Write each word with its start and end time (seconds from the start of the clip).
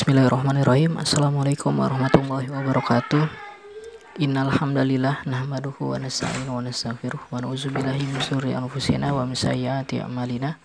Bismillahirrahmanirrahim. 0.00 0.96
Assalamualaikum 0.96 1.76
warahmatullahi 1.76 2.48
wabarakatuh. 2.48 3.28
Innal 4.16 4.48
hamdalillah 4.48 5.28
nahmaduhu 5.28 5.92
wa 5.92 6.00
nasta'inu 6.00 6.56
wa 6.56 6.64
nastaghfiruh 6.64 7.28
wa 7.28 7.36
na'udzubillahi 7.36 8.08
min 8.08 8.16
anfusina 8.56 9.12
wa 9.12 9.28
min 9.28 9.36
a'malina. 9.36 10.56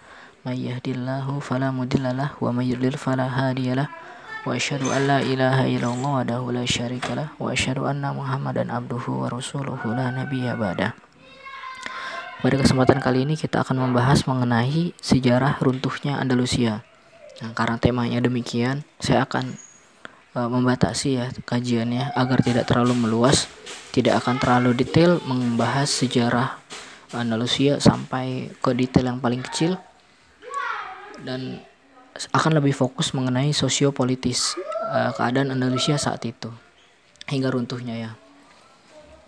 May 0.47 0.71
yahdihillahu 0.71 1.43
fala 1.43 1.75
mudhillalah 1.75 2.39
wa 2.39 2.55
may 2.55 2.71
yudlil 2.71 2.95
fala 2.95 3.27
hadiyalah 3.27 3.91
wa 4.47 4.55
asyhadu 4.55 4.95
an 4.95 5.03
la 5.03 5.19
ilaha 5.19 5.67
illallah 5.67 6.23
wahdahu 6.23 6.55
la 6.55 6.63
syarikalah 6.63 7.35
wa 7.35 7.51
asyhadu 7.51 7.91
anna 7.91 8.15
muhammadan 8.15 8.71
abduhu 8.71 9.19
wa 9.19 9.35
rasuluhu 9.35 9.91
la 9.91 10.15
nabiyya 10.15 10.55
ba'da 10.55 10.95
pada 12.39 12.55
kesempatan 12.55 13.03
kali 13.03 13.27
ini 13.27 13.35
kita 13.35 13.67
akan 13.67 13.83
membahas 13.83 14.23
mengenai 14.31 14.95
sejarah 15.03 15.59
runtuhnya 15.59 16.23
Andalusia. 16.23 16.87
Nah, 17.43 17.51
karena 17.51 17.75
temanya 17.75 18.19
demikian, 18.23 18.87
saya 19.03 19.27
akan 19.27 19.59
uh, 20.39 20.47
membatasi 20.47 21.19
ya 21.19 21.27
kajiannya 21.31 22.15
agar 22.15 22.39
tidak 22.39 22.67
terlalu 22.67 22.95
meluas, 22.95 23.51
tidak 23.91 24.23
akan 24.23 24.39
terlalu 24.39 24.71
detail 24.75 25.19
membahas 25.27 25.91
sejarah 25.91 26.59
Andalusia 27.15 27.79
sampai 27.79 28.51
ke 28.59 28.71
detail 28.75 29.07
yang 29.11 29.19
paling 29.23 29.39
kecil 29.43 29.79
dan 31.23 31.63
akan 32.31 32.59
lebih 32.59 32.75
fokus 32.75 33.11
mengenai 33.11 33.51
sosiopolitis 33.51 34.55
uh, 34.87 35.11
keadaan 35.15 35.51
Andalusia 35.51 35.99
saat 35.99 36.23
itu 36.23 36.51
hingga 37.27 37.51
runtuhnya 37.51 37.95
ya. 37.95 38.11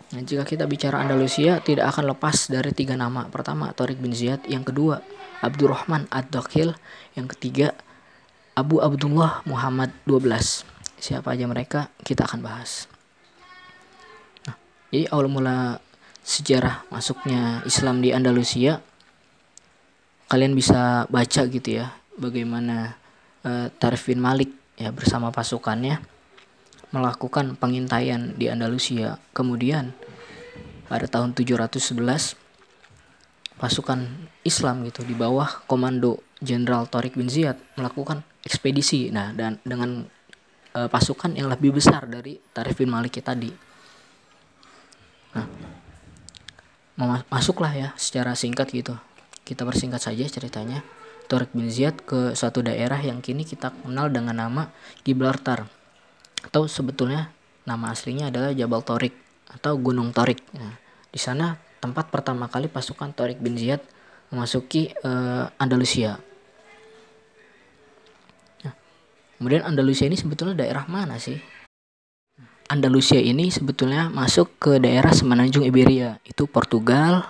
Nah, 0.08 0.24
jika 0.24 0.48
kita 0.48 0.64
bicara 0.64 1.04
Andalusia 1.04 1.60
tidak 1.60 1.92
akan 1.92 2.16
lepas 2.16 2.48
dari 2.48 2.72
tiga 2.72 2.96
nama. 2.96 3.28
Pertama, 3.28 3.76
Tariq 3.76 4.00
bin 4.00 4.16
Ziyad, 4.16 4.40
yang 4.48 4.64
kedua, 4.64 5.04
Abdurrahman 5.44 6.08
Ad-Dakhil, 6.08 6.72
yang 7.12 7.28
ketiga, 7.28 7.76
Abu 8.58 8.82
Abdullah 8.82 9.46
Muhammad 9.46 9.94
12. 10.02 10.66
Siapa 10.98 11.30
aja 11.30 11.46
mereka 11.46 11.94
kita 12.02 12.26
akan 12.26 12.42
bahas. 12.42 12.90
Nah, 14.50 14.58
jadi 14.90 15.06
awal 15.14 15.30
mula 15.30 15.78
sejarah 16.26 16.82
masuknya 16.90 17.62
Islam 17.62 18.02
di 18.02 18.10
Andalusia 18.10 18.82
kalian 20.26 20.58
bisa 20.58 21.06
baca 21.06 21.46
gitu 21.46 21.80
ya 21.80 21.94
bagaimana 22.18 22.98
uh, 23.46 23.70
Malik 24.18 24.50
ya 24.74 24.90
bersama 24.90 25.30
pasukannya 25.30 26.02
melakukan 26.90 27.54
pengintaian 27.54 28.34
di 28.34 28.50
Andalusia. 28.50 29.22
Kemudian 29.30 29.94
pada 30.90 31.06
tahun 31.06 31.30
711 31.38 32.47
pasukan 33.58 34.06
Islam 34.46 34.86
gitu 34.86 35.02
di 35.02 35.12
bawah 35.18 35.66
komando 35.66 36.22
Jenderal 36.38 36.86
Tariq 36.86 37.18
bin 37.18 37.26
Ziyad 37.26 37.58
melakukan 37.74 38.22
ekspedisi. 38.46 39.10
Nah, 39.10 39.34
dan 39.34 39.58
dengan 39.66 40.06
e, 40.70 40.80
pasukan 40.86 41.34
yang 41.34 41.50
lebih 41.50 41.74
besar 41.74 42.06
dari 42.06 42.38
Tarif 42.54 42.78
bin 42.78 42.88
Malik 42.88 43.18
tadi. 43.18 43.50
Nah, 45.34 45.46
masuklah 47.26 47.74
ya 47.74 47.88
secara 47.98 48.38
singkat 48.38 48.70
gitu. 48.70 48.94
Kita 49.42 49.66
persingkat 49.66 49.98
saja 49.98 50.24
ceritanya. 50.30 50.86
Tariq 51.28 51.52
bin 51.52 51.68
Ziyad 51.68 52.00
ke 52.08 52.32
suatu 52.32 52.64
daerah 52.64 52.96
yang 53.04 53.20
kini 53.20 53.44
kita 53.44 53.68
kenal 53.84 54.08
dengan 54.08 54.38
nama 54.40 54.72
Gibraltar 55.04 55.68
atau 56.40 56.64
sebetulnya 56.64 57.28
nama 57.68 57.92
aslinya 57.92 58.32
adalah 58.32 58.56
Jabal 58.56 58.80
Torik 58.80 59.12
atau 59.52 59.76
Gunung 59.76 60.16
Torik. 60.16 60.40
Nah, 60.56 60.80
di 61.12 61.20
sana 61.20 61.67
tempat 61.78 62.10
pertama 62.10 62.50
kali 62.50 62.66
pasukan 62.66 63.14
Torik 63.14 63.38
bin 63.42 63.54
Ziyad 63.54 63.82
memasuki 64.30 64.92
uh, 65.02 65.48
Andalusia. 65.56 66.20
Kemudian 69.38 69.62
Andalusia 69.62 70.10
ini 70.10 70.18
sebetulnya 70.18 70.66
daerah 70.66 70.82
mana 70.90 71.14
sih? 71.14 71.38
Andalusia 72.68 73.22
ini 73.22 73.54
sebetulnya 73.54 74.10
masuk 74.10 74.58
ke 74.58 74.82
daerah 74.82 75.14
semenanjung 75.14 75.62
Iberia, 75.62 76.18
itu 76.26 76.44
Portugal, 76.50 77.22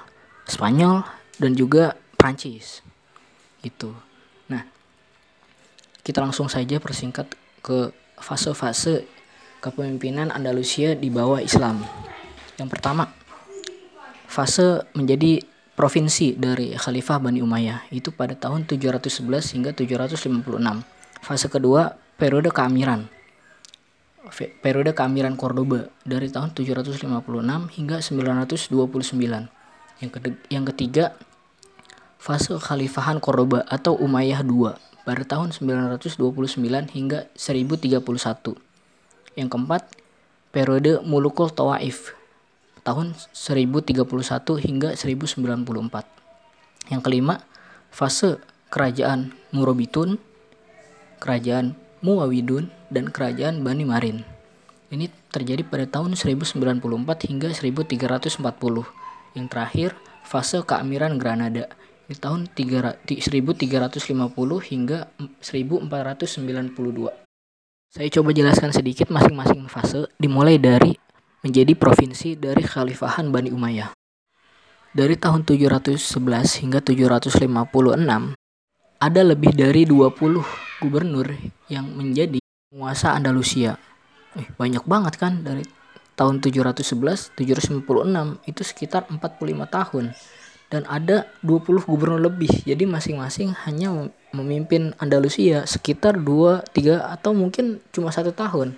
Spanyol, 0.49 1.05
dan 1.37 1.53
juga 1.53 1.95
Prancis. 2.17 2.81
Gitu. 3.61 3.93
Nah, 4.49 4.65
kita 6.01 6.25
langsung 6.25 6.49
saja 6.49 6.81
persingkat 6.81 7.29
ke 7.61 7.93
fase-fase 8.19 9.05
kepemimpinan 9.61 10.33
Andalusia 10.33 10.97
di 10.97 11.13
bawah 11.13 11.45
Islam. 11.45 11.85
Yang 12.57 12.69
pertama, 12.73 13.13
fase 14.29 14.85
menjadi 14.93 15.41
provinsi 15.73 16.37
dari 16.37 16.77
Khalifah 16.77 17.19
Bani 17.19 17.41
Umayyah 17.41 17.89
itu 17.91 18.13
pada 18.13 18.37
tahun 18.37 18.69
711 18.69 19.57
hingga 19.57 19.71
756 19.73 20.99
Fase 21.19 21.51
kedua, 21.51 21.99
periode 22.15 22.55
keamiran. 22.55 23.11
Periode 24.63 24.93
keamiran 24.93 25.35
Cordoba 25.35 25.89
dari 26.05 26.29
tahun 26.29 26.53
756 26.53 27.09
hingga 27.75 27.97
929. 28.05 29.49
Yang, 29.99 30.11
yang 30.53 30.65
ketiga, 30.69 31.17
fase 32.21 32.55
Khalifahan 32.55 33.19
Cordoba 33.19 33.67
atau 33.67 33.97
Umayyah 33.99 34.45
II 34.47 34.77
pada 35.03 35.23
tahun 35.25 35.51
929 35.57 36.15
hingga 36.93 37.27
1031. 37.35 38.55
Yang 39.35 39.49
keempat, 39.49 39.83
periode 40.53 41.03
Mulukul 41.03 41.51
Tawaif 41.51 42.18
tahun 42.89 43.13
1031 43.37 44.01
hingga 44.65 44.97
1094. 44.97 46.89
Yang 46.89 47.03
kelima, 47.05 47.45
fase 47.93 48.41
kerajaan 48.73 49.37
Murabitun 49.53 50.17
kerajaan 51.19 51.75
Muawidun, 51.99 52.71
dan 52.95 53.11
kerajaan 53.11 53.67
Bani 53.67 53.83
Marin. 53.83 54.23
Ini 54.89 55.11
terjadi 55.29 55.67
pada 55.67 55.85
tahun 55.85 56.17
1094 56.17 57.29
hingga 57.29 57.53
1340. 57.53 58.87
Yang 59.37 59.47
terakhir, 59.53 59.91
fase 60.25 60.63
keamiran 60.65 61.21
Granada 61.21 61.69
di 62.09 62.17
tahun 62.17 62.49
1350 62.49 63.61
hingga 64.73 64.99
1492. 65.43 67.13
Saya 67.89 68.09
coba 68.13 68.31
jelaskan 68.33 68.71
sedikit 68.73 69.13
masing-masing 69.13 69.69
fase 69.69 70.09
dimulai 70.17 70.57
dari 70.57 70.97
menjadi 71.49 71.73
provinsi 71.73 72.37
dari 72.37 72.61
Khalifahan 72.61 73.33
Bani 73.33 73.49
Umayyah. 73.49 73.97
Dari 74.93 75.17
tahun 75.17 75.49
711 75.49 75.97
hingga 76.61 76.85
756 76.85 78.37
ada 79.01 79.21
lebih 79.25 79.57
dari 79.57 79.89
20 79.89 80.45
gubernur 80.85 81.33
yang 81.73 81.89
menjadi 81.89 82.37
penguasa 82.69 83.17
Andalusia. 83.17 83.81
Eh, 84.37 84.45
banyak 84.61 84.85
banget 84.85 85.17
kan 85.17 85.41
dari 85.41 85.65
tahun 86.21 86.45
711 86.45 87.33
756 87.33 88.45
itu 88.45 88.61
sekitar 88.61 89.09
45 89.09 89.65
tahun 89.73 90.13
dan 90.69 90.85
ada 90.85 91.33
20 91.41 91.89
gubernur 91.89 92.21
lebih. 92.21 92.53
Jadi 92.69 92.85
masing-masing 92.85 93.57
hanya 93.65 94.13
memimpin 94.37 94.93
Andalusia 95.01 95.65
sekitar 95.65 96.21
2, 96.21 96.61
3 96.77 97.09
atau 97.09 97.33
mungkin 97.33 97.81
cuma 97.89 98.13
satu 98.13 98.37
tahun. 98.37 98.77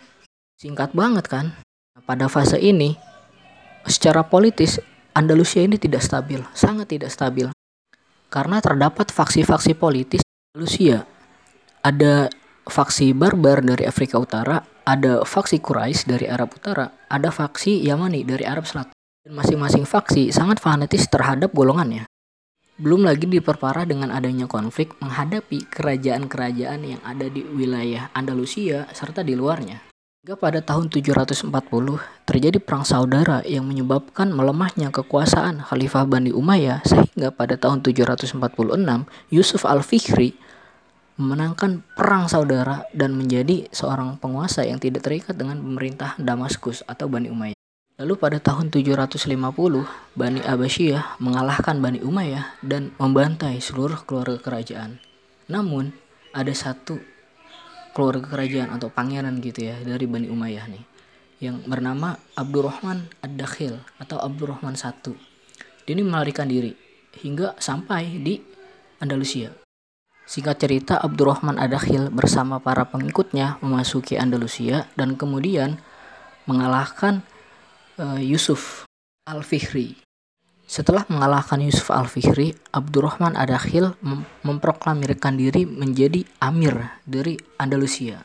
Singkat 0.60 0.94
banget 0.94 1.26
kan? 1.26 1.50
Pada 2.04 2.26
fase 2.32 2.56
ini 2.56 2.96
secara 3.84 4.24
politis 4.24 4.80
Andalusia 5.10 5.60
ini 5.66 5.76
tidak 5.76 6.00
stabil, 6.06 6.40
sangat 6.54 6.94
tidak 6.94 7.10
stabil. 7.10 7.50
Karena 8.30 8.62
terdapat 8.62 9.10
faksi-faksi 9.10 9.74
politis 9.74 10.22
Andalusia 10.54 11.02
ada 11.82 12.30
faksi 12.70 13.10
barbar 13.10 13.64
dari 13.66 13.84
Afrika 13.84 14.22
Utara, 14.22 14.62
ada 14.86 15.26
faksi 15.26 15.58
Quraisy 15.58 16.06
dari 16.06 16.26
Arab 16.30 16.54
Utara, 16.54 16.94
ada 17.10 17.34
faksi 17.34 17.82
Yamani 17.82 18.22
dari 18.22 18.46
Arab 18.46 18.64
Selatan. 18.64 18.94
Dan 19.20 19.36
masing-masing 19.36 19.84
faksi 19.84 20.32
sangat 20.32 20.62
fanatis 20.62 21.04
terhadap 21.10 21.52
golongannya. 21.52 22.08
Belum 22.80 23.04
lagi 23.04 23.28
diperparah 23.28 23.84
dengan 23.84 24.08
adanya 24.08 24.48
konflik 24.48 24.96
menghadapi 25.04 25.68
kerajaan-kerajaan 25.68 26.80
yang 26.80 27.00
ada 27.04 27.28
di 27.28 27.44
wilayah 27.44 28.08
Andalusia 28.16 28.88
serta 28.96 29.20
di 29.20 29.36
luarnya. 29.36 29.89
Hingga 30.20 30.36
pada 30.36 30.60
tahun 30.60 30.92
740 30.92 31.48
terjadi 32.28 32.60
perang 32.60 32.84
saudara 32.84 33.40
yang 33.48 33.64
menyebabkan 33.64 34.28
melemahnya 34.36 34.92
kekuasaan 34.92 35.64
Khalifah 35.64 36.04
Bani 36.04 36.28
Umayyah 36.28 36.84
sehingga 36.84 37.32
pada 37.32 37.56
tahun 37.56 37.80
746 37.80 38.36
Yusuf 39.32 39.64
Al-Fikri 39.64 40.36
memenangkan 41.16 41.80
perang 41.96 42.28
saudara 42.28 42.84
dan 42.92 43.16
menjadi 43.16 43.72
seorang 43.72 44.20
penguasa 44.20 44.60
yang 44.60 44.76
tidak 44.76 45.08
terikat 45.08 45.40
dengan 45.40 45.56
pemerintah 45.56 46.12
Damaskus 46.20 46.84
atau 46.84 47.08
Bani 47.08 47.32
Umayyah. 47.32 47.56
Lalu 47.96 48.20
pada 48.20 48.36
tahun 48.44 48.68
750, 48.68 49.24
Bani 50.20 50.40
Abbasiyah 50.44 51.16
mengalahkan 51.16 51.80
Bani 51.80 52.04
Umayyah 52.04 52.60
dan 52.60 52.92
membantai 53.00 53.56
seluruh 53.64 54.04
keluarga 54.04 54.36
kerajaan. 54.36 55.00
Namun, 55.48 55.96
ada 56.36 56.52
satu 56.52 57.00
keluarga 57.92 58.26
kerajaan 58.30 58.70
atau 58.74 58.88
pangeran 58.90 59.38
gitu 59.42 59.66
ya 59.70 59.76
dari 59.82 60.06
Bani 60.06 60.30
Umayyah 60.30 60.66
nih 60.70 60.84
yang 61.40 61.64
bernama 61.64 62.20
Abdurrahman 62.36 63.08
Ad-Dakhil 63.24 63.80
atau 63.96 64.20
Abdurrahman 64.20 64.76
I. 64.76 65.12
Dia 65.88 65.92
ini 65.96 66.04
melarikan 66.04 66.46
diri 66.46 66.76
hingga 67.24 67.56
sampai 67.56 68.20
di 68.20 68.38
Andalusia 69.00 69.50
Singkat 70.30 70.62
cerita, 70.62 70.94
Abdurrahman 71.02 71.58
Adakhil 71.58 72.06
bersama 72.06 72.62
para 72.62 72.86
pengikutnya 72.86 73.58
memasuki 73.66 74.14
Andalusia 74.14 74.86
dan 74.94 75.18
kemudian 75.18 75.82
mengalahkan 76.46 77.26
uh, 77.98 78.14
Yusuf 78.14 78.86
Al-Fihri. 79.26 79.98
Setelah 80.70 81.02
mengalahkan 81.10 81.58
Yusuf 81.66 81.90
Al-Fihri, 81.90 82.54
Abdurrahman 82.70 83.34
Adakhil 83.34 83.90
mem 84.06 84.22
memproklamirkan 84.46 85.34
diri 85.34 85.66
menjadi 85.66 86.22
amir 86.38 86.94
dari 87.02 87.34
Andalusia. 87.58 88.22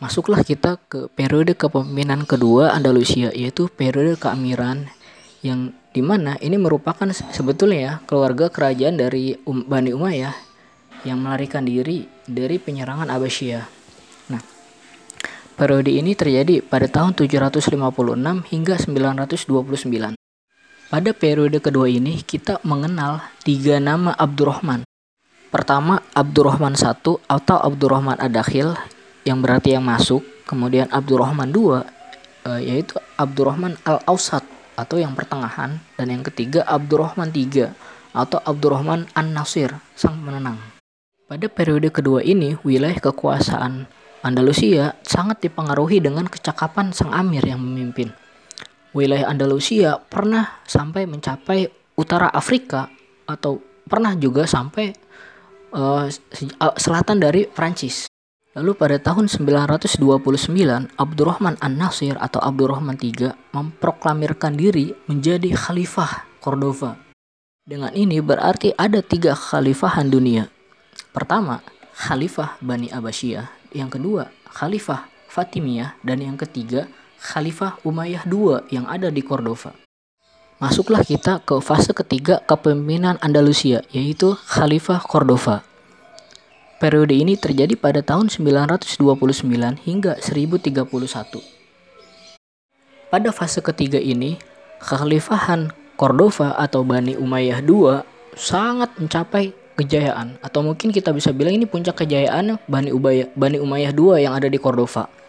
Masuklah 0.00 0.40
kita 0.40 0.80
ke 0.88 1.12
periode 1.12 1.52
kepemimpinan 1.52 2.24
kedua 2.24 2.72
Andalusia, 2.72 3.28
yaitu 3.36 3.68
periode 3.68 4.16
keamiran 4.16 4.88
yang 5.44 5.76
di 5.92 6.00
mana 6.00 6.40
ini 6.40 6.56
merupakan 6.56 7.04
sebetulnya 7.12 7.80
ya 7.84 7.92
keluarga 8.08 8.48
kerajaan 8.48 8.96
dari 8.96 9.36
um, 9.44 9.60
Bani 9.60 9.92
Umayyah 9.92 10.32
yang 11.04 11.20
melarikan 11.20 11.68
diri 11.68 12.08
dari 12.24 12.56
penyerangan 12.56 13.12
Abbasiyah. 13.12 13.68
Nah, 14.32 14.40
periode 15.60 15.92
ini 15.92 16.16
terjadi 16.16 16.64
pada 16.64 16.88
tahun 16.88 17.12
756 17.20 17.76
hingga 18.48 18.74
929. 18.80 20.16
Pada 20.90 21.14
periode 21.14 21.62
kedua 21.62 21.86
ini 21.86 22.18
kita 22.18 22.58
mengenal 22.66 23.22
tiga 23.46 23.78
nama 23.78 24.10
Abdurrahman. 24.18 24.82
Pertama 25.46 26.02
Abdurrahman 26.18 26.74
I 26.74 27.14
atau 27.30 27.56
Abdurrahman 27.62 28.18
Adakhil 28.18 28.74
yang 29.22 29.38
berarti 29.38 29.78
yang 29.78 29.86
masuk. 29.86 30.26
Kemudian 30.50 30.90
Abdurrahman 30.90 31.54
II 31.54 31.78
eh, 32.42 32.60
yaitu 32.66 32.98
Abdurrahman 33.14 33.78
Al-Ausat 33.86 34.42
atau 34.74 34.98
yang 34.98 35.14
pertengahan. 35.14 35.78
Dan 35.94 36.10
yang 36.10 36.26
ketiga 36.26 36.66
Abdurrahman 36.66 37.30
III 37.30 37.70
atau 38.10 38.42
Abdurrahman 38.42 39.06
An-Nasir 39.14 39.70
sang 39.94 40.18
menenang. 40.18 40.58
Pada 41.30 41.46
periode 41.46 41.94
kedua 41.94 42.26
ini 42.26 42.58
wilayah 42.66 42.98
kekuasaan 42.98 43.86
Andalusia 44.26 44.98
sangat 45.06 45.38
dipengaruhi 45.38 46.02
dengan 46.02 46.26
kecakapan 46.26 46.90
sang 46.90 47.14
amir 47.14 47.46
yang 47.46 47.62
memimpin 47.62 48.10
wilayah 48.96 49.30
Andalusia 49.30 49.98
pernah 49.98 50.62
sampai 50.66 51.06
mencapai 51.06 51.70
utara 51.98 52.30
Afrika 52.32 52.90
atau 53.28 53.62
pernah 53.86 54.14
juga 54.16 54.46
sampai 54.46 54.94
uh, 55.74 56.06
selatan 56.78 57.22
dari 57.22 57.46
Prancis. 57.46 58.10
Lalu 58.50 58.74
pada 58.74 58.98
tahun 58.98 59.30
929, 59.30 60.02
Abdurrahman 60.98 61.54
An-Nasir 61.62 62.18
atau 62.18 62.42
Abdurrahman 62.42 62.98
III 62.98 63.54
memproklamirkan 63.54 64.58
diri 64.58 64.90
menjadi 65.06 65.54
khalifah 65.54 66.26
Cordova. 66.42 66.98
Dengan 67.62 67.94
ini 67.94 68.18
berarti 68.18 68.74
ada 68.74 69.06
tiga 69.06 69.38
khalifahan 69.38 70.10
dunia. 70.10 70.50
Pertama, 71.14 71.62
khalifah 71.94 72.58
Bani 72.58 72.90
Abbasiyah. 72.90 73.70
Yang 73.70 74.02
kedua, 74.02 74.22
khalifah 74.50 75.06
Fatimiyah. 75.30 75.94
Dan 76.02 76.26
yang 76.26 76.34
ketiga, 76.34 76.90
Khalifah 77.20 77.76
Umayyah 77.84 78.24
II 78.24 78.64
yang 78.72 78.88
ada 78.88 79.12
di 79.12 79.20
Cordova. 79.20 79.76
Masuklah 80.56 81.04
kita 81.04 81.44
ke 81.44 81.60
fase 81.60 81.92
ketiga 81.92 82.40
kepemimpinan 82.48 83.20
Andalusia, 83.20 83.84
yaitu 83.92 84.32
Khalifah 84.48 85.04
Cordova. 85.04 85.60
Periode 86.80 87.12
ini 87.12 87.36
terjadi 87.36 87.76
pada 87.76 88.00
tahun 88.00 88.32
929 88.32 89.04
hingga 89.84 90.16
1031. 90.16 90.80
Pada 93.12 93.28
fase 93.36 93.60
ketiga 93.60 94.00
ini, 94.00 94.40
kekhalifahan 94.80 95.76
Cordova 96.00 96.56
atau 96.56 96.80
Bani 96.88 97.20
Umayyah 97.20 97.60
II 97.60 98.00
sangat 98.32 98.96
mencapai 98.96 99.52
kejayaan 99.76 100.40
atau 100.40 100.64
mungkin 100.64 100.88
kita 100.88 101.12
bisa 101.12 101.36
bilang 101.36 101.52
ini 101.52 101.68
puncak 101.68 102.00
kejayaan 102.00 102.56
Bani 102.64 102.88
Umayyah 102.96 103.28
Bani 103.36 103.60
Umayyah 103.60 103.92
II 103.92 104.16
yang 104.16 104.32
ada 104.32 104.48
di 104.48 104.56
Cordova 104.56 105.19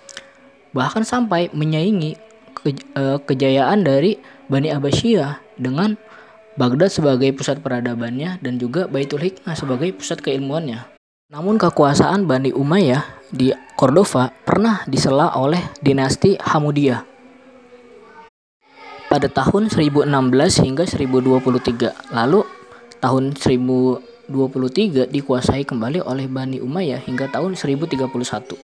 bahkan 0.71 1.03
sampai 1.03 1.51
menyaingi 1.51 2.15
ke, 2.55 2.75
uh, 2.95 3.19
kejayaan 3.23 3.83
dari 3.83 4.19
Bani 4.51 4.71
Abbasiyah 4.71 5.39
dengan 5.59 5.95
Baghdad 6.59 6.91
sebagai 6.91 7.31
pusat 7.31 7.63
peradabannya 7.63 8.43
dan 8.43 8.59
juga 8.59 8.85
Baitul 8.91 9.23
Hikmah 9.23 9.55
sebagai 9.55 9.95
pusat 9.95 10.19
keilmuannya. 10.19 10.83
Namun 11.31 11.55
kekuasaan 11.55 12.27
Bani 12.27 12.51
Umayyah 12.51 13.31
di 13.31 13.55
Cordova 13.79 14.35
pernah 14.43 14.83
disela 14.83 15.31
oleh 15.39 15.63
dinasti 15.79 16.35
Hamudiyah 16.35 17.07
pada 19.11 19.27
tahun 19.27 19.67
1016 19.67 20.07
hingga 20.63 20.87
1023. 20.87 22.15
Lalu 22.15 22.47
tahun 23.03 23.35
1023 23.35 25.11
dikuasai 25.11 25.67
kembali 25.67 25.99
oleh 25.99 26.31
Bani 26.31 26.63
Umayyah 26.63 27.03
hingga 27.03 27.27
tahun 27.27 27.59
1031. 27.59 28.60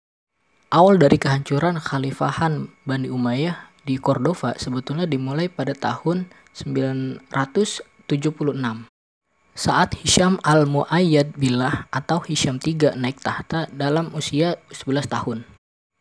Awal 0.74 0.98
dari 0.98 1.22
kehancuran 1.22 1.78
Khalifahan 1.78 2.66
Bani 2.82 3.06
Umayyah 3.06 3.70
di 3.86 3.94
Cordova 3.94 4.58
sebetulnya 4.58 5.06
dimulai 5.06 5.46
pada 5.46 5.70
tahun 5.70 6.26
976 6.50 7.22
saat 9.54 9.94
Hisham 10.02 10.42
al-Mu'ayyad 10.42 11.38
Billah 11.38 11.86
atau 11.94 12.18
Hisham 12.26 12.58
III 12.58 12.98
naik 12.98 13.22
tahta 13.22 13.70
dalam 13.70 14.10
usia 14.18 14.58
11 14.74 15.06
tahun 15.06 15.46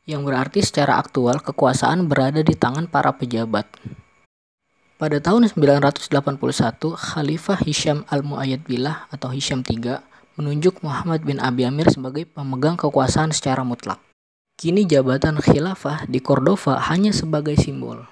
yang 0.09 0.25
berarti 0.25 0.65
secara 0.65 0.97
aktual 0.97 1.37
kekuasaan 1.45 2.09
berada 2.09 2.41
di 2.41 2.57
tangan 2.57 2.89
para 2.89 3.13
pejabat. 3.13 3.69
Pada 4.97 5.21
tahun 5.21 5.53
981, 5.53 6.09
Khalifah 6.97 7.61
Hisham 7.61 8.09
al-Mu'ayyad 8.09 8.65
Billah 8.65 9.05
atau 9.13 9.29
Hisham 9.29 9.61
III 9.61 10.01
menunjuk 10.33 10.81
Muhammad 10.81 11.21
bin 11.21 11.37
Abi 11.37 11.61
Amir 11.61 11.93
sebagai 11.93 12.25
pemegang 12.25 12.73
kekuasaan 12.73 13.29
secara 13.29 13.61
mutlak. 13.61 14.01
Kini 14.53 14.85
jabatan 14.85 15.41
khilafah 15.41 16.05
di 16.05 16.21
Cordova 16.21 16.77
hanya 16.87 17.09
sebagai 17.09 17.57
simbol. 17.57 18.05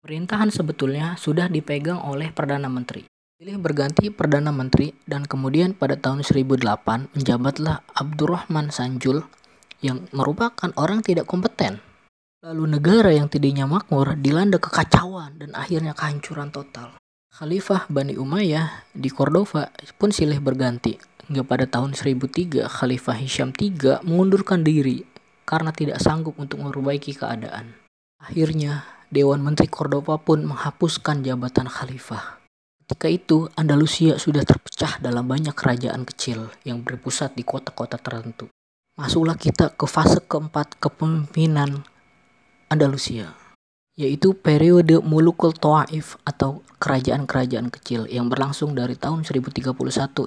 Pemerintahan 0.00 0.52
sebetulnya 0.52 1.16
sudah 1.16 1.48
dipegang 1.48 2.00
oleh 2.00 2.32
Perdana 2.32 2.68
Menteri. 2.68 3.04
Pilih 3.40 3.56
berganti 3.56 4.12
Perdana 4.12 4.52
Menteri 4.52 4.92
dan 5.08 5.24
kemudian 5.24 5.72
pada 5.72 5.96
tahun 5.96 6.24
1008 6.24 7.16
menjabatlah 7.16 7.80
Abdurrahman 7.96 8.68
Sanjul 8.68 9.24
yang 9.80 10.04
merupakan 10.12 10.72
orang 10.76 11.00
tidak 11.00 11.24
kompeten. 11.24 11.80
Lalu 12.40 12.80
negara 12.80 13.12
yang 13.12 13.28
tadinya 13.28 13.68
makmur 13.68 14.16
dilanda 14.16 14.56
kekacauan 14.56 15.36
dan 15.40 15.52
akhirnya 15.56 15.92
kehancuran 15.92 16.48
total. 16.48 16.96
Khalifah 17.32 17.88
Bani 17.88 18.16
Umayyah 18.16 18.92
di 18.92 19.08
Cordova 19.12 19.72
pun 19.96 20.12
silih 20.12 20.40
berganti. 20.40 20.96
Hingga 21.28 21.44
pada 21.44 21.68
tahun 21.68 21.92
1003 21.92 22.64
Khalifah 22.64 23.16
Hisham 23.20 23.52
III 23.52 24.02
mengundurkan 24.02 24.64
diri 24.64 25.04
karena 25.50 25.74
tidak 25.74 25.98
sanggup 25.98 26.38
untuk 26.38 26.62
memperbaiki 26.62 27.18
keadaan. 27.18 27.74
Akhirnya, 28.22 28.86
Dewan 29.10 29.42
Menteri 29.42 29.66
Cordova 29.66 30.14
pun 30.22 30.46
menghapuskan 30.46 31.26
jabatan 31.26 31.66
khalifah. 31.66 32.38
Ketika 32.86 33.10
itu, 33.10 33.50
Andalusia 33.58 34.22
sudah 34.22 34.46
terpecah 34.46 35.02
dalam 35.02 35.26
banyak 35.26 35.50
kerajaan 35.50 36.06
kecil 36.06 36.54
yang 36.62 36.86
berpusat 36.86 37.34
di 37.34 37.42
kota-kota 37.42 37.98
tertentu. 37.98 38.46
Masuklah 38.94 39.34
kita 39.34 39.74
ke 39.74 39.90
fase 39.90 40.22
keempat 40.22 40.78
kepemimpinan 40.78 41.82
Andalusia, 42.70 43.34
yaitu 43.98 44.38
periode 44.38 45.02
Mulukul 45.02 45.50
Taif 45.50 46.14
atau 46.22 46.62
kerajaan-kerajaan 46.78 47.74
kecil 47.74 48.06
yang 48.06 48.30
berlangsung 48.30 48.78
dari 48.78 48.94
tahun 48.94 49.26
1031 49.26 49.74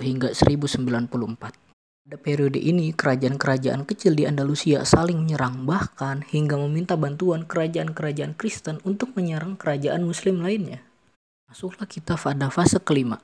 hingga 0.04 0.36
1094. 0.36 1.63
Pada 2.04 2.20
periode 2.20 2.60
ini, 2.60 2.92
kerajaan-kerajaan 2.92 3.88
kecil 3.88 4.20
di 4.20 4.28
Andalusia 4.28 4.84
saling 4.84 5.24
menyerang, 5.24 5.64
bahkan 5.64 6.20
hingga 6.28 6.60
meminta 6.60 7.00
bantuan 7.00 7.48
kerajaan-kerajaan 7.48 8.36
Kristen 8.36 8.84
untuk 8.84 9.16
menyerang 9.16 9.56
kerajaan 9.56 10.04
Muslim 10.04 10.44
lainnya. 10.44 10.84
Masuklah 11.48 11.88
kita 11.88 12.20
pada 12.20 12.52
fase 12.52 12.84
kelima, 12.84 13.24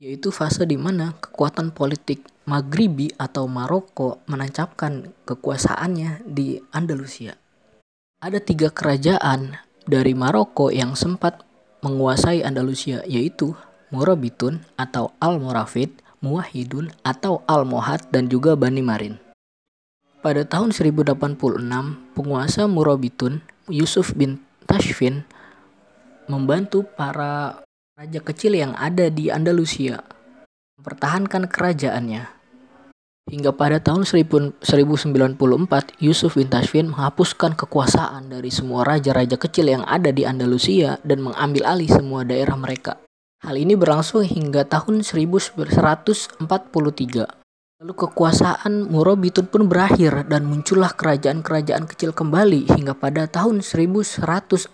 yaitu 0.00 0.32
fase 0.32 0.64
di 0.64 0.80
mana 0.80 1.12
kekuatan 1.20 1.76
politik 1.76 2.24
Maghribi 2.48 3.12
atau 3.20 3.44
Maroko 3.44 4.24
menancapkan 4.24 5.12
kekuasaannya 5.28 6.24
di 6.24 6.56
Andalusia. 6.72 7.36
Ada 8.24 8.40
tiga 8.40 8.72
kerajaan 8.72 9.60
dari 9.84 10.16
Maroko 10.16 10.72
yang 10.72 10.96
sempat 10.96 11.44
menguasai 11.84 12.40
Andalusia, 12.40 13.04
yaitu 13.04 13.52
Morabitun 13.92 14.64
atau 14.80 15.12
Al-Moravid, 15.20 16.03
Muwahidun 16.24 16.88
atau 17.04 17.44
Al-Mohad 17.44 18.08
dan 18.08 18.32
juga 18.32 18.56
Bani 18.56 18.80
Marin. 18.80 19.20
Pada 20.24 20.48
tahun 20.48 20.72
1086, 20.72 21.36
penguasa 22.16 22.64
Murabitun, 22.64 23.44
Yusuf 23.68 24.16
bin 24.16 24.40
Tashfin, 24.64 25.28
membantu 26.24 26.88
para 26.96 27.60
raja 27.92 28.20
kecil 28.24 28.56
yang 28.56 28.72
ada 28.80 29.12
di 29.12 29.28
Andalusia 29.28 30.00
mempertahankan 30.80 31.48
kerajaannya. 31.48 32.28
Hingga 33.24 33.56
pada 33.56 33.80
tahun 33.80 34.04
1094, 34.04 34.60
Yusuf 35.96 36.36
bin 36.36 36.52
Tashfin 36.52 36.92
menghapuskan 36.92 37.56
kekuasaan 37.56 38.28
dari 38.28 38.52
semua 38.52 38.84
raja-raja 38.84 39.40
kecil 39.40 39.72
yang 39.72 39.80
ada 39.88 40.12
di 40.12 40.28
Andalusia 40.28 41.00
dan 41.00 41.24
mengambil 41.24 41.64
alih 41.64 41.88
semua 41.88 42.20
daerah 42.28 42.52
mereka. 42.56 43.00
Hal 43.44 43.60
ini 43.60 43.76
berlangsung 43.76 44.24
hingga 44.24 44.64
tahun 44.64 45.04
1143. 45.04 46.40
Lalu 47.84 47.92
kekuasaan 47.92 48.88
Murabitun 48.88 49.52
pun 49.52 49.68
berakhir 49.68 50.24
dan 50.32 50.48
muncullah 50.48 50.96
kerajaan-kerajaan 50.96 51.84
kecil 51.84 52.16
kembali 52.16 52.72
hingga 52.72 52.96
pada 52.96 53.28
tahun 53.28 53.60
1146 53.60 54.72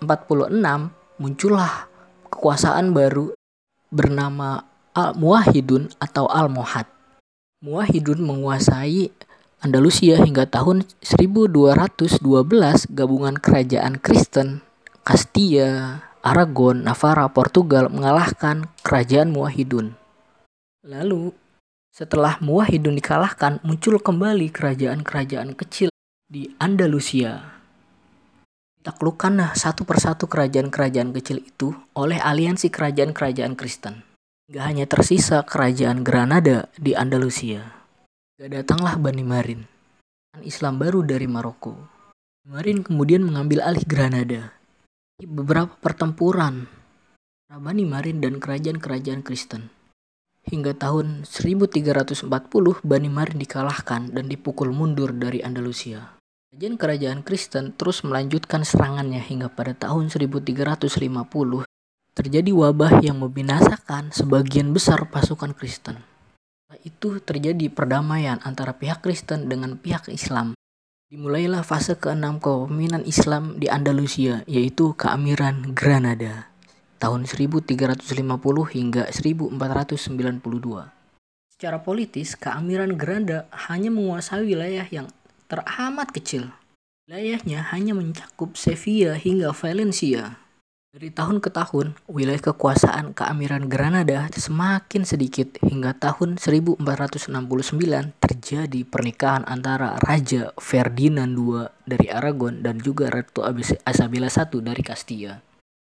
muncullah 1.18 1.90
kekuasaan 2.30 2.94
baru 2.94 3.34
bernama 3.90 4.62
Al-Muwahhidun 4.94 5.90
atau 5.98 6.30
Al-Mohad. 6.30 6.86
Muwahhidun 7.66 8.22
menguasai 8.22 9.10
Andalusia 9.66 10.22
hingga 10.22 10.46
tahun 10.46 10.86
1212 11.02 12.86
gabungan 12.94 13.34
kerajaan 13.34 13.98
Kristen 13.98 14.62
Castilla, 15.02 16.06
Aragon, 16.20 16.84
Navarra, 16.84 17.32
Portugal 17.32 17.88
mengalahkan 17.88 18.68
kerajaan 18.84 19.32
Muwahhidun. 19.32 19.96
Lalu 20.84 21.32
setelah 21.88 22.36
Muwahhidun 22.44 22.92
dikalahkan, 23.00 23.56
muncul 23.64 23.96
kembali 23.96 24.52
kerajaan-kerajaan 24.52 25.56
kecil 25.56 25.88
di 26.28 26.52
Andalusia. 26.60 27.56
Ditaklukkanlah 28.84 29.56
satu 29.56 29.88
persatu 29.88 30.28
kerajaan-kerajaan 30.28 31.16
kecil 31.16 31.40
itu 31.40 31.72
oleh 31.96 32.20
aliansi 32.20 32.68
kerajaan-kerajaan 32.68 33.56
Kristen. 33.56 34.04
Gak 34.52 34.64
hanya 34.76 34.84
tersisa 34.84 35.40
kerajaan 35.40 36.04
Granada 36.04 36.68
di 36.76 36.92
Andalusia. 36.92 37.64
Gak 38.36 38.60
datanglah 38.60 39.00
Bani 39.00 39.24
Marin, 39.24 39.64
Islam 40.44 40.76
baru 40.76 41.00
dari 41.00 41.24
Maroko. 41.24 41.80
Marin 42.44 42.84
kemudian 42.84 43.24
mengambil 43.24 43.64
alih 43.64 43.88
Granada. 43.88 44.59
Beberapa 45.20 45.76
pertempuran 45.84 46.64
Bani 47.52 47.84
Marin 47.84 48.24
dan 48.24 48.40
kerajaan-kerajaan 48.40 49.20
Kristen 49.20 49.68
Hingga 50.48 50.72
tahun 50.80 51.28
1340, 51.28 52.24
Bani 52.80 53.10
Marin 53.12 53.36
dikalahkan 53.36 54.16
dan 54.16 54.24
dipukul 54.32 54.72
mundur 54.72 55.12
dari 55.12 55.44
Andalusia. 55.44 56.16
Kerajaan-kerajaan 56.48 57.20
Kristen 57.20 57.76
terus 57.76 58.00
melanjutkan 58.00 58.64
serangannya 58.64 59.20
hingga 59.20 59.52
pada 59.52 59.76
tahun 59.76 60.08
1350 60.08 61.68
terjadi 62.16 62.50
wabah 62.56 63.04
yang 63.04 63.20
membinasakan 63.20 64.16
sebagian 64.16 64.72
besar 64.72 65.04
pasukan 65.12 65.52
Kristen. 65.52 66.00
Itu 66.80 67.20
terjadi 67.20 67.68
perdamaian 67.68 68.40
antara 68.40 68.72
pihak 68.72 69.04
Kristen 69.04 69.52
dengan 69.52 69.76
pihak 69.76 70.08
Islam. 70.08 70.56
Dimulailah 71.10 71.66
fase 71.66 71.98
keenam 71.98 72.38
kepemimpinan 72.38 73.02
Islam 73.02 73.58
di 73.58 73.66
Andalusia, 73.66 74.46
yaitu 74.46 74.94
keamiran 74.94 75.74
Granada 75.74 76.46
tahun 77.02 77.26
1350 77.26 77.98
hingga 78.70 79.10
1492. 79.10 79.58
Secara 81.50 81.82
politis, 81.82 82.38
keamiran 82.38 82.94
Granada 82.94 83.50
hanya 83.50 83.90
menguasai 83.90 84.46
wilayah 84.46 84.86
yang 84.86 85.10
teramat 85.50 86.14
kecil. 86.14 86.54
Wilayahnya 87.10 87.74
hanya 87.74 87.98
mencakup 87.98 88.54
Sevilla 88.54 89.18
hingga 89.18 89.50
Valencia. 89.50 90.38
Dari 90.90 91.06
tahun 91.14 91.38
ke 91.38 91.54
tahun, 91.54 91.94
wilayah 92.10 92.50
kekuasaan 92.50 93.14
keamiran 93.14 93.70
Granada 93.70 94.26
semakin 94.34 95.06
sedikit 95.06 95.54
hingga 95.62 95.94
tahun 95.94 96.34
1469 96.34 97.30
terjadi 98.18 98.80
pernikahan 98.82 99.46
antara 99.46 100.02
Raja 100.02 100.50
Ferdinand 100.58 101.30
II 101.30 101.70
dari 101.86 102.10
Aragon 102.10 102.66
dan 102.66 102.82
juga 102.82 103.06
Ratu 103.06 103.46
Isabella 103.86 104.26
I 104.26 104.58
dari 104.66 104.82
Castilla. 104.82 105.38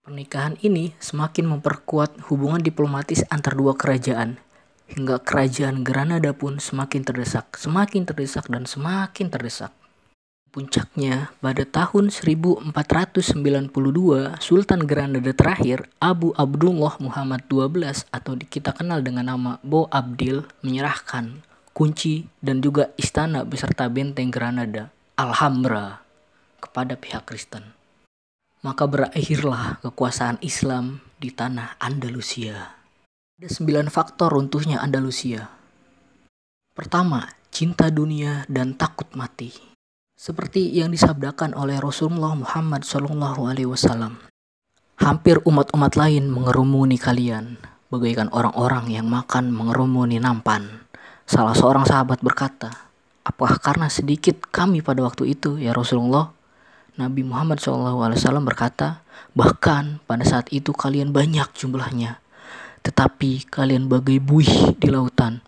Pernikahan 0.00 0.56
ini 0.64 0.96
semakin 0.96 1.44
memperkuat 1.44 2.32
hubungan 2.32 2.64
diplomatis 2.64 3.20
antar 3.28 3.52
dua 3.52 3.76
kerajaan, 3.76 4.40
hingga 4.88 5.20
kerajaan 5.20 5.84
Granada 5.84 6.32
pun 6.32 6.56
semakin 6.56 7.04
terdesak, 7.04 7.52
semakin 7.60 8.08
terdesak, 8.08 8.48
dan 8.48 8.64
semakin 8.64 9.28
terdesak. 9.28 9.76
Puncaknya, 10.56 11.36
pada 11.44 11.68
tahun 11.68 12.08
1492, 12.08 12.72
Sultan 14.40 14.88
Granada 14.88 15.36
terakhir, 15.36 15.84
Abu 16.00 16.32
Abdullah 16.32 16.96
Muhammad 16.96 17.44
XII 17.44 18.08
atau 18.08 18.40
kita 18.40 18.72
kenal 18.72 19.04
dengan 19.04 19.28
nama 19.28 19.60
Bo 19.60 19.84
Abdil, 19.92 20.48
menyerahkan 20.64 21.44
kunci 21.76 22.25
dan 22.40 22.64
juga 22.64 22.88
istana 22.96 23.44
beserta 23.44 23.84
benteng 23.92 24.32
Granada, 24.32 24.88
Alhambra, 25.20 26.00
kepada 26.56 26.96
pihak 26.96 27.28
Kristen 27.28 27.76
maka 28.66 28.82
berakhirlah 28.90 29.78
kekuasaan 29.78 30.42
Islam 30.42 30.98
di 31.22 31.30
tanah 31.30 31.78
Andalusia. 31.78 32.75
Ada 33.38 33.46
sembilan 33.46 33.86
faktor 33.86 34.34
runtuhnya 34.34 34.82
Andalusia. 34.82 35.46
Pertama, 36.75 37.30
cinta 37.54 37.86
dunia 37.94 38.42
dan 38.50 38.75
takut 38.75 39.06
mati. 39.14 39.75
Seperti 40.16 40.73
yang 40.73 40.88
disabdakan 40.96 41.52
oleh 41.52 41.76
Rasulullah 41.76 42.32
Muhammad 42.32 42.88
SAW. 42.88 44.16
Hampir 44.96 45.44
umat-umat 45.44 45.92
lain 45.92 46.32
mengerumuni 46.32 46.96
kalian, 46.96 47.61
bagaikan 47.92 48.32
orang-orang 48.32 48.96
yang 48.96 49.12
makan 49.12 49.52
mengerumuni 49.52 50.16
nampan. 50.16 50.88
Salah 51.28 51.52
seorang 51.52 51.85
sahabat 51.85 52.25
berkata, 52.25 52.88
Apakah 53.28 53.61
karena 53.61 53.92
sedikit 53.92 54.40
kami 54.49 54.80
pada 54.80 55.04
waktu 55.04 55.37
itu, 55.37 55.61
ya 55.61 55.76
Rasulullah? 55.76 56.32
Nabi 56.96 57.20
Muhammad 57.20 57.61
SAW 57.61 58.40
berkata, 58.40 59.04
bahkan 59.37 60.00
pada 60.08 60.25
saat 60.25 60.49
itu 60.49 60.73
kalian 60.73 61.12
banyak 61.12 61.44
jumlahnya, 61.52 62.25
tetapi 62.80 63.44
kalian 63.52 63.85
bagai 63.85 64.16
buih 64.25 64.80
di 64.80 64.88
lautan. 64.88 65.44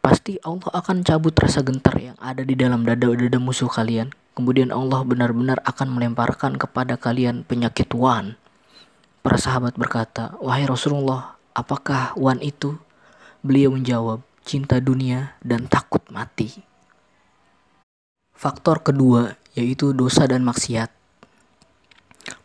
Pasti 0.00 0.40
Allah 0.40 0.72
akan 0.72 1.04
cabut 1.04 1.36
rasa 1.36 1.60
gentar 1.60 1.92
yang 2.00 2.16
ada 2.16 2.40
di 2.40 2.56
dalam 2.56 2.88
dada-dada 2.88 3.36
musuh 3.36 3.68
kalian. 3.68 4.16
Kemudian 4.32 4.72
Allah 4.72 5.04
benar-benar 5.04 5.60
akan 5.68 5.92
melemparkan 5.92 6.56
kepada 6.56 6.96
kalian 6.96 7.44
penyakit 7.44 7.92
wan. 7.92 8.40
Para 9.20 9.36
sahabat 9.36 9.76
berkata, 9.76 10.40
Wahai 10.40 10.64
Rasulullah, 10.64 11.36
apakah 11.52 12.16
wan 12.16 12.40
itu? 12.40 12.80
Beliau 13.44 13.68
menjawab, 13.76 14.24
cinta 14.40 14.80
dunia 14.80 15.36
dan 15.44 15.68
takut 15.68 16.00
mati. 16.08 16.64
Faktor 18.32 18.80
kedua 18.80 19.36
yaitu 19.52 19.92
dosa 19.92 20.24
dan 20.24 20.40
maksiat. 20.48 20.88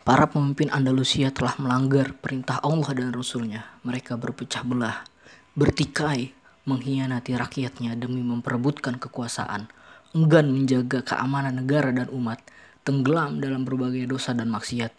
Para 0.04 0.28
pemimpin 0.28 0.68
Andalusia 0.76 1.32
telah 1.32 1.56
melanggar 1.56 2.12
perintah 2.20 2.60
Allah 2.60 2.92
dan 2.92 3.16
Rasulnya. 3.16 3.80
Mereka 3.88 4.20
berpecah 4.20 4.68
belah, 4.68 5.08
bertikai, 5.56 6.35
mengkhianati 6.66 7.38
rakyatnya 7.38 7.94
demi 7.98 8.26
memperebutkan 8.26 8.98
kekuasaan, 8.98 9.70
enggan 10.18 10.50
menjaga 10.50 11.06
keamanan 11.06 11.62
negara 11.62 11.94
dan 11.94 12.10
umat, 12.10 12.42
tenggelam 12.82 13.42
dalam 13.42 13.66
berbagai 13.66 14.10
dosa 14.10 14.34
dan 14.34 14.50
maksiat. 14.50 14.94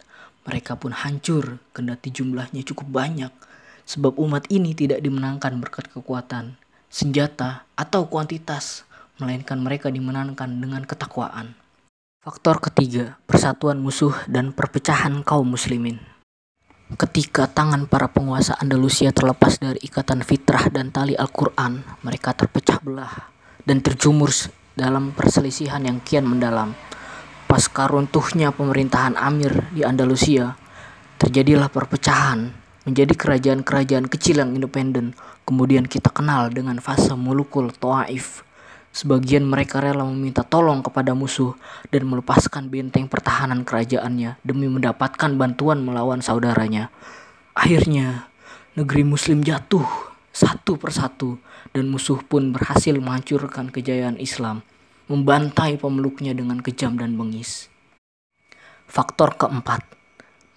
Mereka 0.47 0.79
pun 0.79 0.95
hancur, 0.95 1.59
kendati 1.75 2.07
jumlahnya 2.11 2.63
cukup 2.63 2.87
banyak, 2.87 3.31
sebab 3.83 4.15
umat 4.15 4.47
ini 4.47 4.71
tidak 4.71 5.03
dimenangkan 5.03 5.59
berkat 5.59 5.91
kekuatan, 5.91 6.55
senjata, 6.87 7.67
atau 7.75 8.07
kuantitas, 8.07 8.87
melainkan 9.19 9.59
mereka 9.59 9.91
dimenangkan 9.91 10.47
dengan 10.47 10.87
ketakwaan. 10.87 11.55
Faktor 12.23 12.59
ketiga, 12.59 13.15
persatuan 13.23 13.79
musuh 13.79 14.11
dan 14.27 14.51
perpecahan 14.51 15.23
kaum 15.23 15.47
muslimin. 15.47 16.16
Ketika 16.87 17.51
tangan 17.51 17.83
para 17.83 18.07
penguasa 18.07 18.55
Andalusia 18.63 19.11
terlepas 19.11 19.59
dari 19.59 19.75
ikatan 19.83 20.23
fitrah 20.23 20.71
dan 20.71 20.87
tali 20.87 21.19
Al-Quran, 21.19 21.83
mereka 21.99 22.31
terpecah 22.31 22.79
belah 22.79 23.27
dan 23.67 23.83
terjumur 23.83 24.31
dalam 24.71 25.11
perselisihan 25.11 25.83
yang 25.83 25.99
kian 25.99 26.23
mendalam. 26.23 26.71
Pasca 27.43 27.91
runtuhnya 27.91 28.55
pemerintahan 28.55 29.19
Amir 29.19 29.67
di 29.75 29.83
Andalusia, 29.83 30.55
terjadilah 31.19 31.67
perpecahan 31.67 32.55
menjadi 32.87 33.19
kerajaan-kerajaan 33.19 34.07
kecil 34.07 34.39
yang 34.39 34.55
independen. 34.55 35.11
Kemudian 35.43 35.91
kita 35.91 36.07
kenal 36.07 36.47
dengan 36.55 36.79
fase 36.79 37.11
mulukul 37.19 37.67
Taif 37.75 38.46
Sebagian 38.97 39.45
mereka 39.45 39.77
rela 39.77 40.01
meminta 40.09 40.41
tolong 40.41 40.81
kepada 40.81 41.13
musuh 41.13 41.53
dan 41.93 42.09
melepaskan 42.09 42.65
benteng 42.65 43.05
pertahanan 43.05 43.61
kerajaannya 43.61 44.41
demi 44.41 44.65
mendapatkan 44.65 45.37
bantuan 45.37 45.85
melawan 45.85 46.17
saudaranya. 46.17 46.89
Akhirnya, 47.53 48.25
negeri 48.73 49.05
muslim 49.05 49.45
jatuh 49.45 49.85
satu 50.33 50.81
persatu 50.81 51.37
dan 51.77 51.93
musuh 51.93 52.17
pun 52.25 52.49
berhasil 52.49 52.97
menghancurkan 52.97 53.69
kejayaan 53.69 54.17
Islam, 54.17 54.65
membantai 55.05 55.77
pemeluknya 55.77 56.33
dengan 56.33 56.57
kejam 56.57 56.97
dan 56.97 57.13
bengis. 57.21 57.69
Faktor 58.89 59.37
keempat, 59.37 59.85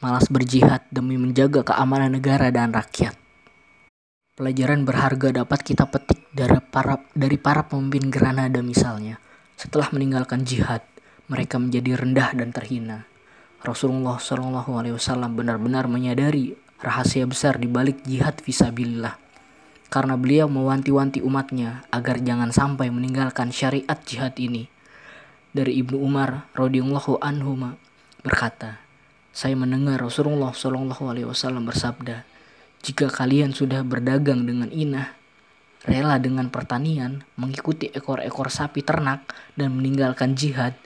malas 0.01 0.33
berjihad 0.33 0.89
demi 0.89 1.21
menjaga 1.21 1.61
keamanan 1.61 2.17
negara 2.17 2.49
dan 2.49 2.73
rakyat. 2.73 3.21
Pelajaran 4.41 4.89
berharga 4.89 5.45
dapat 5.45 5.61
kita 5.61 5.85
petik 5.85 6.25
dari 6.33 6.57
para, 6.73 6.97
dari 7.13 7.37
para 7.37 7.69
pemimpin 7.69 8.09
Granada 8.09 8.65
misalnya. 8.65 9.21
Setelah 9.53 9.93
meninggalkan 9.93 10.49
jihad, 10.49 10.81
mereka 11.29 11.61
menjadi 11.61 12.01
rendah 12.01 12.33
dan 12.33 12.49
terhina. 12.49 13.05
Rasulullah 13.61 14.17
SAW 14.17 14.97
benar-benar 15.37 15.93
menyadari 15.93 16.57
rahasia 16.81 17.29
besar 17.29 17.61
di 17.61 17.69
balik 17.69 18.01
jihad 18.09 18.41
visabilillah. 18.41 19.21
karena 19.91 20.15
beliau 20.15 20.47
mewanti-wanti 20.47 21.21
umatnya 21.21 21.85
agar 21.91 22.23
jangan 22.23 22.55
sampai 22.55 22.89
meninggalkan 22.95 23.51
syariat 23.51 23.99
jihad 24.07 24.39
ini. 24.39 24.71
Dari 25.51 25.83
Ibnu 25.83 25.99
Umar 25.99 26.47
radhiyallahu 26.55 27.19
anhu 27.19 27.59
berkata, 28.23 28.79
saya 29.35 29.59
mendengar 29.59 29.99
Rasulullah 29.99 30.55
Shallallahu 30.55 31.11
alaihi 31.11 31.27
wasallam 31.27 31.67
bersabda, 31.67 32.23
"Jika 32.81 33.13
kalian 33.13 33.53
sudah 33.53 33.85
berdagang 33.85 34.49
dengan 34.49 34.73
inah, 34.73 35.13
rela 35.85 36.17
dengan 36.21 36.49
pertanian, 36.49 37.25
mengikuti 37.37 37.93
ekor-ekor 37.93 38.49
sapi 38.49 38.81
ternak 38.85 39.33
dan 39.57 39.77
meninggalkan 39.77 40.37
jihad, 40.37 40.77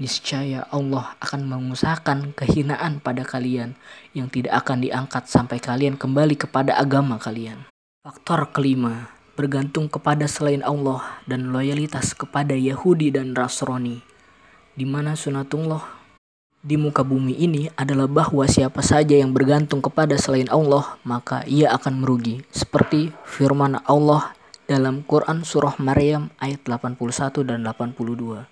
niscaya 0.00 0.64
Allah 0.72 1.14
akan 1.20 1.46
mengusahakan 1.46 2.32
kehinaan 2.32 3.04
pada 3.04 3.22
kalian 3.22 3.76
yang 4.16 4.32
tidak 4.32 4.64
akan 4.64 4.82
diangkat 4.82 5.28
sampai 5.28 5.60
kalian 5.60 6.00
kembali 6.00 6.34
kepada 6.40 6.76
agama 6.76 7.20
kalian." 7.20 7.68
Faktor 8.02 8.50
kelima, 8.50 9.14
bergantung 9.38 9.86
kepada 9.86 10.26
selain 10.26 10.60
Allah 10.66 11.22
dan 11.24 11.54
loyalitas 11.54 12.12
kepada 12.18 12.52
Yahudi 12.58 13.14
dan 13.14 13.30
Nasrani. 13.32 14.02
Di 14.74 14.82
mana 14.82 15.14
sunatullah 15.14 16.01
di 16.62 16.78
muka 16.78 17.02
bumi 17.02 17.34
ini 17.34 17.66
adalah 17.74 18.06
bahwa 18.06 18.46
siapa 18.46 18.86
saja 18.86 19.18
yang 19.18 19.34
bergantung 19.34 19.82
kepada 19.82 20.14
selain 20.14 20.46
Allah, 20.46 20.94
maka 21.02 21.42
ia 21.50 21.74
akan 21.74 22.06
merugi. 22.06 22.46
Seperti 22.54 23.10
firman 23.26 23.82
Allah 23.82 24.30
dalam 24.70 25.02
Quran 25.02 25.42
Surah 25.42 25.74
Maryam 25.82 26.30
ayat 26.38 26.62
81 26.62 27.42
dan 27.42 27.66
82. 27.66 28.46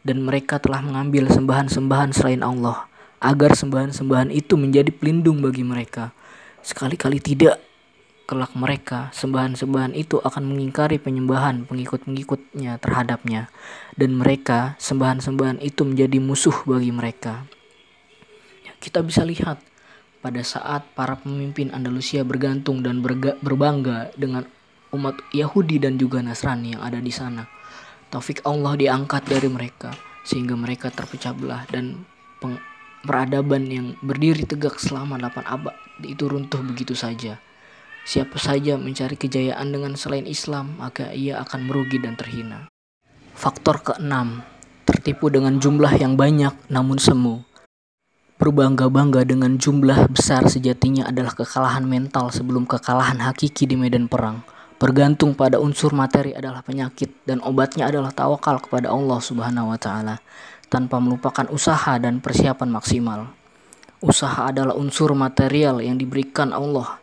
Dan 0.00 0.24
mereka 0.24 0.56
telah 0.58 0.80
mengambil 0.80 1.28
sembahan-sembahan 1.28 2.10
selain 2.16 2.40
Allah, 2.40 2.88
agar 3.20 3.52
sembahan-sembahan 3.52 4.32
itu 4.32 4.56
menjadi 4.56 4.88
pelindung 4.88 5.44
bagi 5.44 5.62
mereka. 5.62 6.10
Sekali-kali 6.64 7.20
tidak 7.20 7.60
kelak 8.24 8.54
mereka 8.54 9.10
sembahan-sembahan 9.12 9.92
itu 9.98 10.22
akan 10.22 10.46
mengingkari 10.46 10.96
penyembahan 11.02 11.66
pengikut-pengikutnya 11.66 12.78
terhadapnya 12.78 13.50
dan 13.98 14.10
mereka 14.16 14.78
sembahan-sembahan 14.78 15.60
itu 15.60 15.82
menjadi 15.84 16.18
musuh 16.22 16.54
bagi 16.64 16.94
mereka. 16.94 17.44
Ya, 18.62 18.72
kita 18.78 19.02
bisa 19.02 19.26
lihat 19.26 19.60
pada 20.22 20.40
saat 20.46 20.86
para 20.94 21.18
pemimpin 21.18 21.74
Andalusia 21.74 22.22
bergantung 22.22 22.80
dan 22.80 23.02
berga, 23.02 23.34
berbangga 23.42 24.14
dengan 24.14 24.46
umat 24.94 25.18
Yahudi 25.34 25.82
dan 25.82 25.98
juga 25.98 26.22
Nasrani 26.22 26.78
yang 26.78 26.82
ada 26.86 27.02
di 27.02 27.10
sana. 27.10 27.44
Taufik 28.12 28.44
Allah 28.46 28.78
diangkat 28.78 29.26
dari 29.26 29.50
mereka 29.50 29.90
sehingga 30.22 30.54
mereka 30.54 30.94
terpecah 30.94 31.34
belah 31.34 31.66
dan 31.66 32.06
peradaban 33.02 33.66
yang 33.66 33.86
berdiri 33.98 34.46
tegak 34.46 34.78
selama 34.78 35.18
8 35.18 35.42
abad 35.42 35.74
itu 36.06 36.22
runtuh 36.30 36.62
begitu 36.62 36.94
saja. 36.94 37.42
Siapa 38.02 38.34
saja 38.34 38.74
mencari 38.74 39.14
kejayaan 39.14 39.70
dengan 39.70 39.94
selain 39.94 40.26
Islam, 40.26 40.74
maka 40.74 41.14
ia 41.14 41.38
akan 41.38 41.70
merugi 41.70 42.02
dan 42.02 42.18
terhina. 42.18 42.66
Faktor 43.38 43.78
keenam, 43.78 44.42
tertipu 44.82 45.30
dengan 45.30 45.62
jumlah 45.62 45.94
yang 46.02 46.18
banyak 46.18 46.50
namun 46.66 46.98
semu. 46.98 47.46
Berbangga-bangga 48.42 49.22
dengan 49.22 49.54
jumlah 49.54 50.10
besar 50.10 50.50
sejatinya 50.50 51.06
adalah 51.06 51.30
kekalahan 51.30 51.86
mental 51.86 52.34
sebelum 52.34 52.66
kekalahan 52.66 53.22
hakiki 53.22 53.70
di 53.70 53.78
medan 53.78 54.10
perang. 54.10 54.42
Bergantung 54.82 55.38
pada 55.38 55.62
unsur 55.62 55.94
materi 55.94 56.34
adalah 56.34 56.66
penyakit 56.66 57.22
dan 57.22 57.38
obatnya 57.38 57.86
adalah 57.86 58.10
tawakal 58.10 58.58
kepada 58.58 58.90
Allah 58.90 59.22
Subhanahu 59.22 59.70
wa 59.70 59.78
taala 59.78 60.18
tanpa 60.66 60.98
melupakan 60.98 61.46
usaha 61.54 62.02
dan 62.02 62.18
persiapan 62.18 62.66
maksimal. 62.66 63.30
Usaha 64.02 64.50
adalah 64.50 64.74
unsur 64.74 65.14
material 65.14 65.78
yang 65.78 65.94
diberikan 65.94 66.50
Allah 66.50 67.01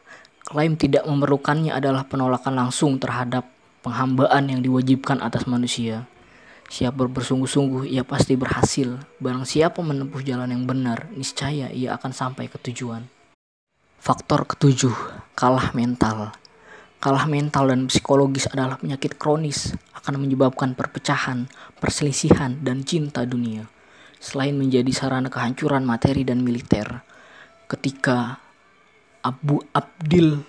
Klaim 0.50 0.74
tidak 0.82 1.06
memerlukannya 1.06 1.70
adalah 1.70 2.10
penolakan 2.10 2.58
langsung 2.58 2.98
terhadap 2.98 3.46
penghambaan 3.86 4.50
yang 4.50 4.66
diwajibkan 4.66 5.22
atas 5.22 5.46
manusia. 5.46 6.10
Siapa 6.66 7.06
bersungguh-sungguh, 7.06 7.86
ia 7.86 8.02
pasti 8.02 8.34
berhasil. 8.34 8.98
Barang 9.22 9.46
siapa 9.46 9.78
menempuh 9.86 10.26
jalan 10.26 10.50
yang 10.50 10.66
benar, 10.66 11.06
niscaya 11.14 11.70
ia 11.70 11.94
akan 11.94 12.10
sampai 12.10 12.50
ke 12.50 12.58
tujuan. 12.66 13.06
Faktor 14.02 14.50
ketujuh, 14.50 14.94
kalah 15.38 15.70
mental. 15.78 16.34
Kalah 16.98 17.30
mental 17.30 17.70
dan 17.70 17.86
psikologis 17.86 18.50
adalah 18.50 18.82
penyakit 18.82 19.22
kronis, 19.22 19.78
akan 20.02 20.18
menyebabkan 20.18 20.74
perpecahan, 20.74 21.46
perselisihan, 21.78 22.58
dan 22.66 22.82
cinta 22.82 23.22
dunia. 23.22 23.70
Selain 24.18 24.58
menjadi 24.58 24.90
sarana 24.98 25.30
kehancuran 25.30 25.86
materi 25.86 26.26
dan 26.26 26.42
militer, 26.42 27.06
ketika 27.70 28.42
Abu 29.20 29.60
Abdil 29.76 30.40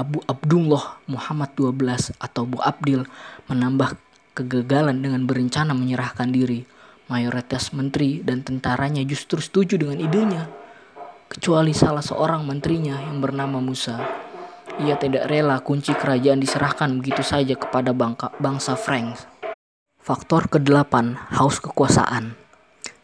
Abu 0.00 0.24
Abdullah 0.24 0.96
Muhammad 1.12 1.52
12 1.52 2.16
atau 2.16 2.48
Abu 2.48 2.58
Abdil 2.64 3.04
menambah 3.52 4.00
kegagalan 4.32 5.04
dengan 5.04 5.28
berencana 5.28 5.76
menyerahkan 5.76 6.32
diri. 6.32 6.64
Mayoritas 7.10 7.74
menteri 7.76 8.22
dan 8.24 8.40
tentaranya 8.40 9.04
justru 9.04 9.42
setuju 9.42 9.76
dengan 9.76 10.00
idenya. 10.00 10.48
Kecuali 11.28 11.76
salah 11.76 12.00
seorang 12.00 12.46
menterinya 12.48 12.96
yang 13.02 13.20
bernama 13.20 13.60
Musa. 13.60 14.00
Ia 14.80 14.96
tidak 14.96 15.28
rela 15.28 15.60
kunci 15.60 15.92
kerajaan 15.92 16.40
diserahkan 16.40 17.02
begitu 17.02 17.20
saja 17.20 17.52
kepada 17.58 17.92
bangsa 18.40 18.78
Franks. 18.78 19.28
Faktor 20.00 20.48
kedelapan, 20.48 21.20
haus 21.36 21.60
kekuasaan. 21.60 22.32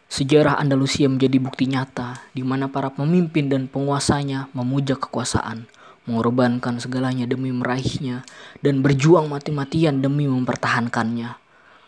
Sejarah 0.07 0.55
Andalusia 0.55 1.11
menjadi 1.11 1.35
bukti 1.35 1.67
nyata 1.67 2.23
di 2.31 2.39
mana 2.39 2.71
para 2.71 2.87
pemimpin 2.87 3.51
dan 3.51 3.67
penguasanya 3.67 4.47
memuja 4.55 4.95
kekuasaan, 4.95 5.67
mengorbankan 6.07 6.79
segalanya 6.79 7.27
demi 7.27 7.51
meraihnya, 7.51 8.23
dan 8.63 8.79
berjuang 8.79 9.27
mati-matian 9.27 9.99
demi 9.99 10.23
mempertahankannya. 10.31 11.35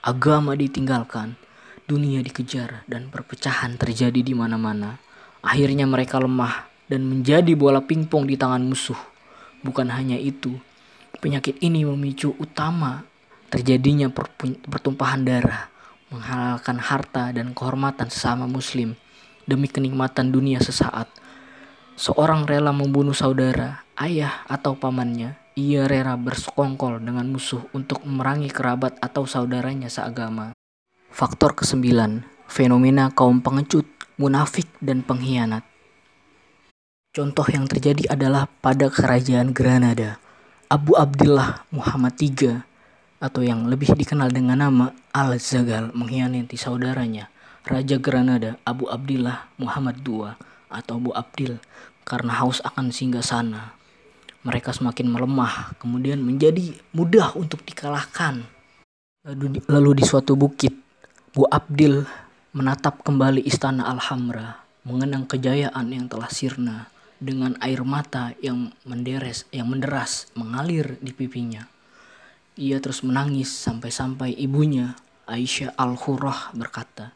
Agama 0.03 0.59
ditinggalkan, 0.59 1.39
dunia 1.87 2.19
dikejar, 2.19 2.83
dan 2.91 3.07
perpecahan 3.07 3.79
terjadi 3.79 4.19
di 4.19 4.35
mana-mana. 4.35 4.99
Akhirnya 5.39 5.87
mereka 5.87 6.19
lemah 6.19 6.67
dan 6.91 7.07
menjadi 7.07 7.55
bola 7.55 7.79
pingpong 7.79 8.27
di 8.27 8.35
tangan 8.35 8.67
musuh. 8.67 8.99
Bukan 9.63 9.87
hanya 9.95 10.19
itu, 10.19 10.59
penyakit 11.23 11.55
ini 11.63 11.87
memicu 11.87 12.35
utama 12.35 13.07
terjadinya 13.47 14.11
pertumpahan 14.67 15.23
darah 15.23 15.78
menghalalkan 16.09 16.81
harta 16.81 17.29
dan 17.33 17.53
kehormatan 17.53 18.09
sesama 18.09 18.49
muslim 18.49 18.97
demi 19.49 19.65
kenikmatan 19.65 20.29
dunia 20.29 20.61
sesaat. 20.61 21.09
Seorang 21.97 22.45
rela 22.45 22.71
membunuh 22.71 23.17
saudara, 23.17 23.83
ayah 23.97 24.45
atau 24.45 24.77
pamannya. 24.77 25.37
Ia 25.59 25.91
rela 25.91 26.15
bersekongkol 26.15 27.03
dengan 27.03 27.27
musuh 27.27 27.59
untuk 27.75 28.05
memerangi 28.07 28.47
kerabat 28.47 28.95
atau 29.03 29.27
saudaranya 29.27 29.91
seagama. 29.91 30.55
Faktor 31.11 31.57
kesembilan, 31.57 32.23
fenomena 32.47 33.11
kaum 33.11 33.43
pengecut, 33.43 33.83
munafik, 34.15 34.71
dan 34.79 35.03
pengkhianat. 35.03 35.67
Contoh 37.11 37.43
yang 37.51 37.67
terjadi 37.67 38.15
adalah 38.15 38.47
pada 38.63 38.87
kerajaan 38.87 39.51
Granada. 39.51 40.21
Abu 40.69 40.93
Abdullah 40.95 41.65
Muhammad 41.73 42.13
III 42.21 42.68
atau 43.19 43.43
yang 43.43 43.67
lebih 43.67 43.91
dikenal 43.93 44.31
dengan 44.31 44.63
nama 44.63 44.95
Al-Zagal 45.11 45.91
mengkhianati 45.91 46.55
saudaranya, 46.55 47.27
Raja 47.67 47.99
Granada 47.99 48.55
Abu 48.63 48.87
Abdillah 48.87 49.51
Muhammad 49.59 49.99
II 50.07 50.33
atau 50.71 50.93
Abu 50.95 51.11
Abdil 51.11 51.59
karena 52.07 52.33
haus 52.41 52.63
akan 52.63 52.89
singgah 52.89 53.21
sana. 53.21 53.75
Mereka 54.47 54.71
semakin 54.71 55.11
melemah, 55.11 55.75
kemudian 55.77 56.23
menjadi 56.23 56.71
mudah 56.95 57.35
untuk 57.35 57.59
dikalahkan. 57.67 58.47
Lalu 59.27 59.45
di, 59.51 59.59
lalu 59.67 59.99
di 59.99 60.03
suatu 60.07 60.39
bukit, 60.39 60.71
Bu 61.35 61.43
Abdil 61.51 62.07
menatap 62.55 63.03
kembali 63.03 63.43
istana 63.43 63.85
Alhamra, 63.91 64.63
mengenang 64.87 65.27
kejayaan 65.27 65.91
yang 65.91 66.07
telah 66.07 66.31
sirna 66.31 66.87
dengan 67.19 67.59
air 67.59 67.83
mata 67.83 68.31
yang 68.39 68.71
menderes, 68.87 69.43
yang 69.51 69.67
menderas 69.67 70.31
mengalir 70.39 70.95
di 71.03 71.11
pipinya. 71.11 71.67
Ia 72.59 72.83
terus 72.83 73.07
menangis 73.07 73.47
sampai-sampai 73.47 74.35
ibunya, 74.35 74.99
Aisyah 75.31 75.79
Al-Hurrah 75.79 76.51
berkata, 76.51 77.15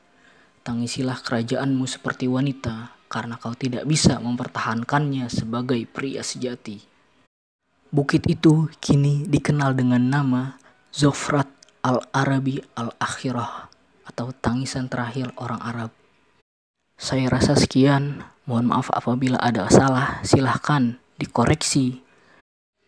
Tangisilah 0.64 1.20
kerajaanmu 1.20 1.84
seperti 1.84 2.32
wanita, 2.32 2.96
karena 3.12 3.36
kau 3.36 3.52
tidak 3.52 3.84
bisa 3.84 4.24
mempertahankannya 4.24 5.28
sebagai 5.28 5.84
pria 5.84 6.24
sejati. 6.24 6.80
Bukit 7.92 8.24
itu 8.32 8.72
kini 8.80 9.28
dikenal 9.28 9.76
dengan 9.76 10.08
nama 10.08 10.56
Zofrat 10.96 11.52
Al-Arabi 11.84 12.64
Al-Akhirah 12.80 13.68
atau 14.08 14.32
tangisan 14.32 14.88
terakhir 14.88 15.36
orang 15.36 15.60
Arab. 15.60 15.92
Saya 16.96 17.28
rasa 17.28 17.60
sekian, 17.60 18.24
mohon 18.48 18.72
maaf 18.72 18.88
apabila 18.96 19.44
ada 19.44 19.68
salah, 19.68 20.24
silahkan 20.24 21.04
dikoreksi 21.20 22.03